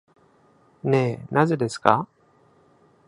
[0.83, 2.07] ねえ、何故ですか？